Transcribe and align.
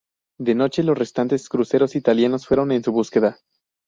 De 0.39 0.55
noche 0.55 0.81
los 0.81 0.97
restantes 0.97 1.47
cruceros 1.47 1.95
italianos 1.95 2.47
fueron 2.47 2.71
en 2.71 2.83
su 2.83 2.91
búsqueda. 2.91 3.37